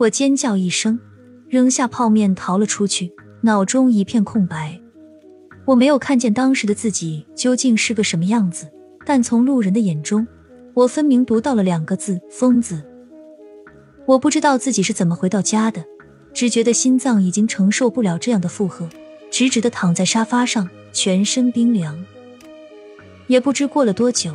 [0.00, 0.98] 我尖叫一声，
[1.46, 4.80] 扔下泡面逃了出去，脑中一片空白。
[5.66, 8.66] 我没有看见当时的自己究竟是个什么样子，
[9.04, 10.26] 但从路人的眼中，
[10.72, 12.82] 我分明读到了两个字：疯子。
[14.06, 15.84] 我不知道自己是怎么回到家的，
[16.32, 18.88] 只觉得心脏已经承受不了这样的负荷，
[19.30, 22.02] 直直的躺在沙发上，全身冰凉。
[23.26, 24.34] 也不知过了多久，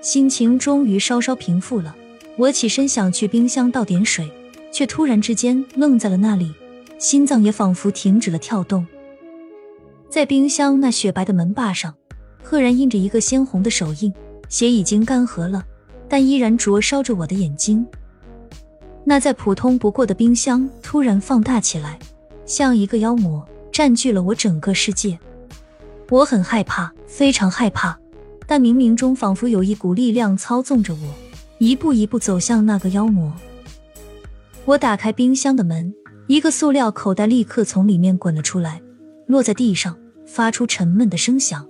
[0.00, 1.94] 心情终于稍稍平复了。
[2.36, 4.28] 我起身想去冰箱倒点水，
[4.74, 6.52] 却突然之间愣在了那里，
[6.98, 8.84] 心脏也仿佛停止了跳动。
[10.10, 11.94] 在冰箱那雪白的门把上，
[12.42, 14.12] 赫然印着一个鲜红的手印，
[14.48, 15.64] 血已经干涸了，
[16.08, 17.86] 但依然灼烧着我的眼睛。
[19.04, 21.96] 那再普通不过的冰箱突然放大起来，
[22.44, 25.16] 像一个妖魔，占据了我整个世界。
[26.10, 27.96] 我很害怕，非常害怕，
[28.44, 31.14] 但冥冥中仿佛有一股力量操纵着我，
[31.58, 33.32] 一步一步走向那个妖魔。
[34.66, 35.94] 我打开冰箱的门，
[36.26, 38.80] 一个塑料口袋立刻从里面滚了出来，
[39.26, 39.94] 落在地上，
[40.24, 41.68] 发出沉闷的声响。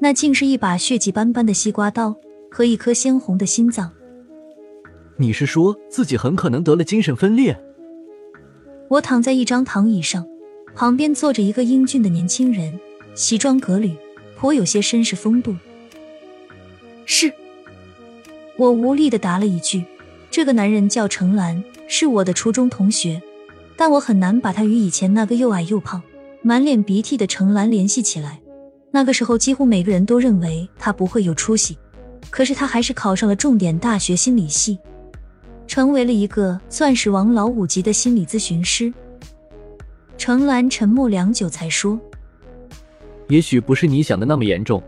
[0.00, 2.16] 那竟是一把血迹斑斑的西瓜刀
[2.50, 3.92] 和一颗鲜红的心脏。
[5.16, 7.56] 你是说自己很可能得了精神分裂？
[8.88, 10.26] 我躺在一张躺椅上，
[10.74, 12.76] 旁边坐着一个英俊的年轻人，
[13.14, 13.94] 西装革履，
[14.36, 15.54] 颇有些绅士风度。
[17.04, 17.32] 是，
[18.56, 19.84] 我无力的答了一句。
[20.38, 23.20] 这个男人叫程兰，是我的初中同学，
[23.76, 26.00] 但我很难把他与以前那个又矮又胖、
[26.42, 28.38] 满脸鼻涕的程兰联系起来。
[28.92, 31.76] 那个时候，几乎每个人都认为他不会有出息，
[32.30, 34.78] 可是他还是考上了重点大学心理系。
[35.66, 38.94] 成为了一个钻石王老五级的心理咨询师。
[40.16, 41.98] 程兰沉默良久，才说
[43.26, 44.80] ：“也许不是你想的那么严重，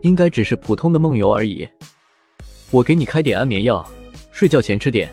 [0.00, 1.68] 应该只是普通的梦游而已。
[2.72, 3.88] 我给你开点安眠药，
[4.32, 5.08] 睡觉前吃点。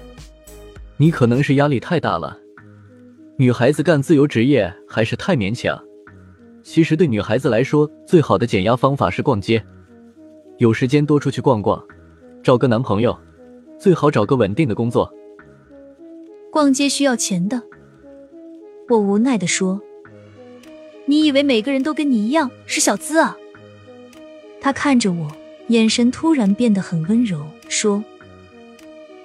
[0.98, 2.36] 你可能是压力太大了。
[3.38, 5.80] 女孩子干自由职业还是太勉强。
[6.64, 9.64] 其实对女孩子来说，最好的减压方法是逛街。
[10.58, 11.82] 有时间多出去逛逛，
[12.42, 13.16] 找个男朋友。”
[13.80, 15.10] 最好找个稳定的工作。
[16.52, 17.64] 逛街需要钱的，
[18.90, 19.80] 我无奈的说
[21.08, 23.38] ：“你以为每个人都跟你一样是小资啊？”
[24.60, 25.32] 他看着我，
[25.70, 28.04] 眼神突然变得很温柔，说：“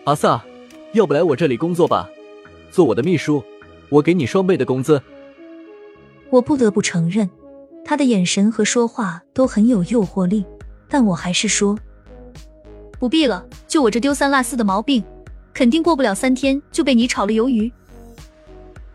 [0.05, 0.45] 阿萨，
[0.93, 2.11] 要不来我这里工作吧，
[2.71, 3.43] 做我的秘书，
[3.89, 5.01] 我给你双倍的工资。”
[6.29, 7.31] 我不得不承认，
[7.87, 10.45] 他的眼神和说话都很有诱惑力，
[10.91, 11.79] 但我还是说。
[12.99, 15.03] 不必了，就我这丢三落四的毛病，
[15.55, 17.73] 肯定过不了三天就被你炒了鱿鱼。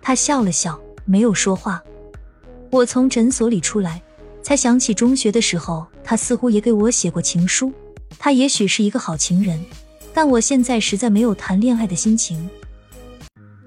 [0.03, 1.84] 他笑了笑，没有说话。
[2.69, 4.00] 我从诊所里出来，
[4.44, 7.74] 才想起中学的时候，他似乎也给我写过情书。
[8.19, 9.64] 他也许是一个好情人，
[10.22, 12.50] 但我现在实在没有谈恋爱的心情。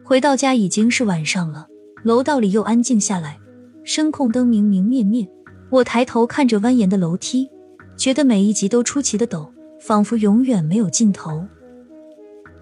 [0.05, 1.67] 回到家已经是晚上了，
[2.03, 3.39] 楼道里又安静下来，
[3.85, 5.27] 声控灯明明灭灭。
[5.71, 7.49] 我抬头看着蜿蜒的楼梯，
[7.97, 9.49] 觉得每一级都出奇的陡。
[9.81, 11.43] 仿佛永远没有尽头，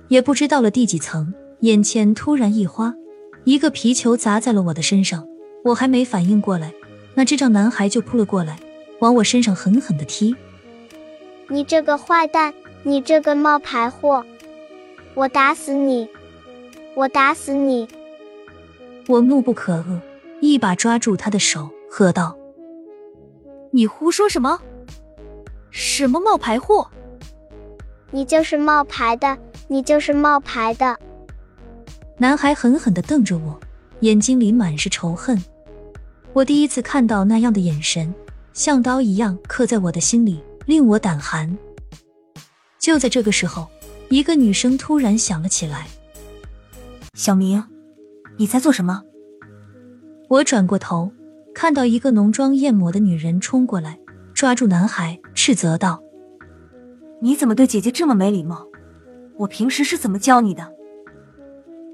[0.06, 2.94] 也不知到了第几层，眼前突然一花，
[3.42, 5.26] 一个皮球砸在了我的身上。
[5.64, 6.72] 我还没反应过来，
[7.16, 8.56] 那智障男孩就扑了过来，
[9.00, 10.36] 往我身上狠狠的踢。
[11.48, 14.24] 你这个坏蛋，你这个冒牌货，
[15.14, 16.08] 我打死你！
[16.94, 17.86] 我打死你！
[19.06, 20.00] 我怒不可遏，
[20.40, 22.34] 一把抓住他的手，喝道
[23.70, 24.58] ：“你胡说什么？
[25.70, 26.88] 什么冒牌货？”
[28.10, 29.36] 你就是冒牌的，
[29.68, 30.98] 你就是冒牌的！
[32.16, 33.60] 男孩狠狠的瞪着我，
[34.00, 35.38] 眼睛里满是仇恨。
[36.32, 38.12] 我第一次看到那样的眼神，
[38.54, 41.56] 像刀一样刻在我的心里，令我胆寒。
[42.80, 43.68] 就在这个时候，
[44.08, 45.86] 一个女声突然响了起来
[47.14, 47.62] ：“小明，
[48.38, 49.02] 你在做什么？”
[50.28, 51.12] 我转过头，
[51.54, 54.00] 看到一个浓妆艳抹的女人冲过来，
[54.32, 56.02] 抓住男孩，斥责道。
[57.20, 58.66] 你怎么对姐姐这么没礼貌？
[59.36, 60.72] 我平时是怎么教你的？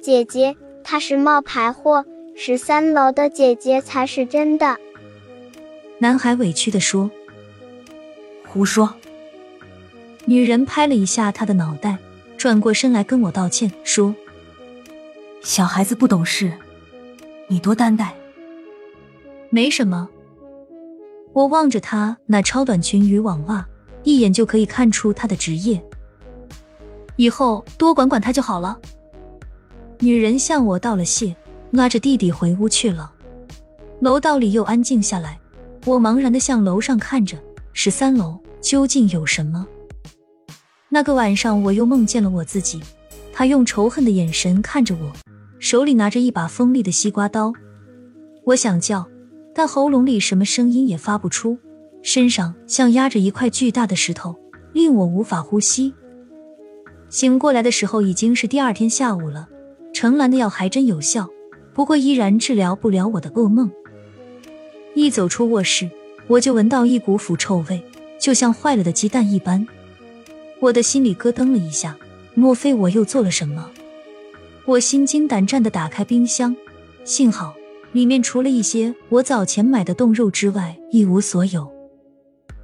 [0.01, 2.05] 姐姐，她是冒牌货，
[2.37, 4.77] 十三楼的姐姐才是真的。
[5.99, 7.11] 男孩委屈的说
[8.47, 8.95] ：“胡说！”
[10.27, 11.97] 女人拍了一下他的脑袋，
[12.37, 14.15] 转过身来跟我道歉说
[15.43, 16.53] ：“小孩子不懂事，
[17.49, 18.15] 你多担待。”
[19.49, 20.09] 没什么。
[21.33, 23.67] 我望着她那超短裙与网袜。
[24.03, 25.83] 一眼就可以看出他的职业，
[27.17, 28.79] 以后多管管他就好了。
[29.99, 31.35] 女人向我道了谢，
[31.73, 33.13] 拉着弟弟回屋去了。
[33.99, 35.41] 楼道里又安静下来，
[35.87, 37.37] 我茫然的向楼上看着，
[37.73, 39.67] 十三楼究竟有什么？
[40.97, 42.81] 那个晚上，我又梦见了我自己，
[43.31, 45.13] 他用仇恨的眼神看着我，
[45.59, 47.53] 手里拿着一把锋利的西瓜刀。
[48.45, 49.07] 我想叫，
[49.55, 51.59] 但喉咙里什么声音也发不出，
[52.01, 54.35] 身上像压着一块巨大的石头，
[54.73, 55.93] 令我无法呼吸。
[57.11, 59.47] 醒过来的时候已经是第二天下午了，
[59.93, 61.29] 程兰的药还真有效，
[61.75, 63.71] 不过依然治疗不了我的噩梦。
[64.95, 65.91] 一走出卧室，
[66.27, 67.83] 我就闻到一股腐臭味，
[68.19, 69.69] 就像坏了的鸡蛋一般。
[70.59, 71.97] 我的心里咯噔了一下，
[72.35, 73.71] 莫非我又做了什么？
[74.65, 76.57] 我心惊胆战的打开冰箱，
[77.05, 77.55] 幸好
[77.93, 81.71] 里面除了一些我早前买的冻肉之外一无所有。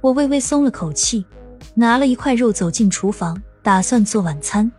[0.01, 1.23] 我微微松了口气，
[1.75, 4.69] 拿了一块肉走进厨房，打算做晚餐。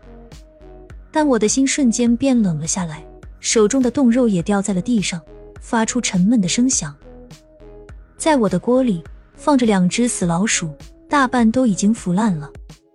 [1.10, 3.02] 但我的心瞬间变冷了下来，
[3.38, 5.20] 手中的冻肉也掉在了地上，
[5.60, 6.94] 发出沉闷的声响。
[8.18, 9.02] 在我的锅里
[9.36, 10.74] 放着两只死老鼠，
[11.08, 12.50] 大半都已经腐烂了。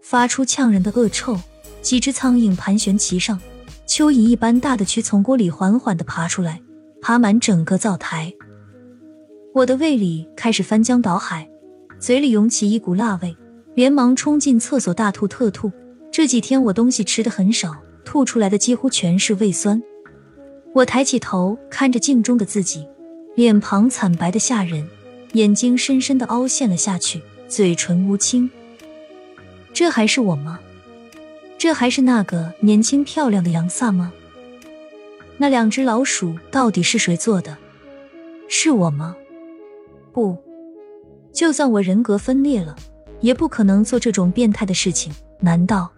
[0.10, 1.40] 发出呛人的恶臭，
[1.84, 3.40] 几只苍蝇盘旋其上，
[3.88, 6.60] 蚯蚓一般大的蛆从锅里缓缓地爬出来，
[7.00, 8.34] 爬满整个灶台。
[9.54, 11.48] 我的胃里开始翻江倒海，
[12.00, 13.38] 嘴里涌起一股辣味，
[13.76, 15.72] 连忙冲进厕所大吐特吐。
[16.12, 19.80] 这几天我东西吃的很少，吐出来的几乎全是胃酸。
[20.74, 22.88] 我抬起头看着镜中的自己，
[23.36, 24.90] 脸庞惨白的吓人，
[25.34, 28.50] 眼睛深深的凹陷了下去，嘴唇乌青。
[29.74, 30.60] 这还是我吗？
[31.58, 34.12] 这还是那个年轻漂亮的杨萨吗？
[35.38, 37.58] 那两只老鼠到底是谁做的？
[38.48, 39.16] 是我吗？
[40.12, 40.38] 不，
[41.32, 42.76] 就算我人格分裂了，
[43.22, 45.14] 也不可能做这种变态的事情。
[45.40, 45.90] 难道？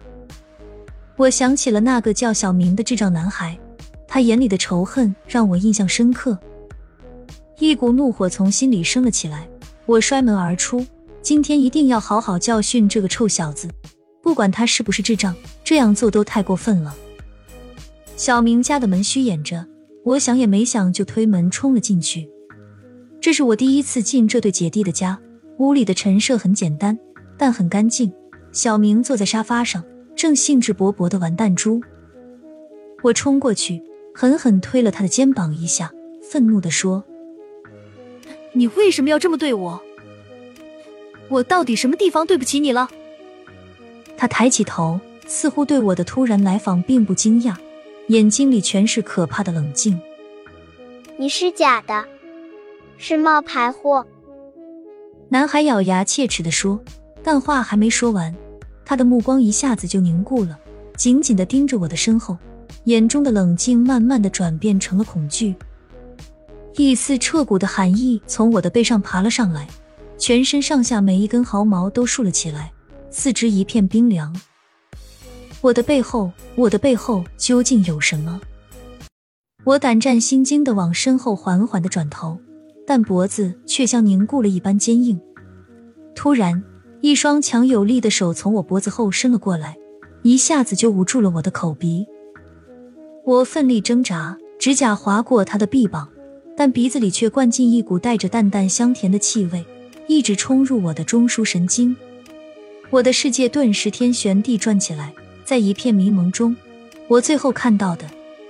[1.16, 3.58] 我想起了那个叫小明的智障男孩，
[4.06, 6.38] 他眼里的仇恨让我印象深刻，
[7.58, 9.48] 一股怒火从心里升了起来。
[9.86, 10.86] 我摔门而出。
[11.22, 13.68] 今天一定要好好教训这个臭小子，
[14.20, 16.94] 不管他是不是智障，这样做都太过分了。
[18.16, 19.64] 小明家的门虚掩着，
[20.04, 22.28] 我想也没想就推门冲了进去。
[23.20, 25.20] 这是我第一次进这对姐弟的家，
[25.58, 26.98] 屋里的陈设很简单，
[27.38, 28.12] 但很干净。
[28.50, 29.84] 小明坐在沙发上，
[30.16, 31.80] 正兴致勃勃的玩弹珠。
[33.02, 33.80] 我冲过去，
[34.12, 35.92] 狠狠推了他的肩膀一下，
[36.28, 37.04] 愤怒的说
[38.54, 39.80] ：“你为什么要这么对我？”
[41.32, 42.90] 我到底什么地方对不起你了？
[44.18, 47.56] 他抬起头，似乎对我的突然来访并不惊讶，
[48.08, 49.98] 眼睛里全是可怕的冷静。
[51.16, 52.04] 你是假的，
[52.98, 54.06] 是冒牌货。
[55.30, 56.78] 男孩咬牙切齿地说，
[57.22, 58.34] 但话还没说完，
[58.84, 60.58] 他的目光一下子就凝固了，
[60.98, 62.36] 紧紧地盯着我的身后，
[62.84, 65.54] 眼中的冷静慢慢的转变成了恐惧，
[66.76, 69.66] 一丝彻骨的寒意从我的背上爬了上来。
[70.18, 72.72] 全身上下每一根毫毛都竖了起来，
[73.10, 74.34] 四肢一片冰凉。
[75.60, 78.40] 我的背后，我的背后究竟有什么？
[79.64, 82.38] 我胆战心惊的往身后缓缓的转头，
[82.86, 85.20] 但脖子却像凝固了一般坚硬。
[86.14, 86.62] 突然，
[87.00, 89.76] 一双强有力的手从我脖子后伸了过来，
[90.22, 92.06] 一下子就捂住了我的口鼻。
[93.24, 96.08] 我奋力挣扎，指甲划过他的臂膀，
[96.56, 99.64] 但鼻子里却灌进一股带着淡淡香甜的气味。
[100.06, 101.96] 一直冲入我的中枢神经，
[102.90, 105.12] 我的世界顿时天旋地转起来。
[105.44, 106.56] 在一片迷蒙中，
[107.08, 108.04] 我最后看到的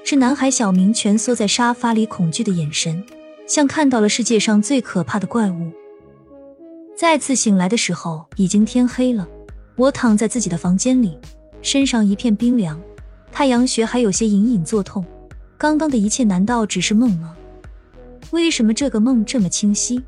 [0.05, 3.03] 是男孩小明蜷缩在沙发里，恐惧的眼神，
[3.47, 5.73] 像看到了世界上最可怕的怪物。
[6.95, 9.27] 再次醒来的时候，已经天黑了。
[9.75, 11.17] 我躺在自己的房间里，
[11.63, 12.81] 身上一片冰凉，
[13.33, 15.05] 太阳穴还有些隐隐作痛。
[15.57, 17.35] 刚刚的一切难道只是梦吗？
[18.31, 20.03] 为什么这个梦这么清晰？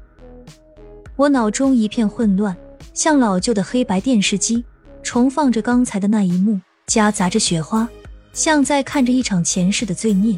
[1.17, 2.57] 我脑中一片混乱，
[2.93, 4.65] 像老旧的黑白电视机，
[5.01, 7.89] 重放着刚才的那一幕，夹杂着雪花，
[8.33, 10.37] 像在看着一场前世的罪孽。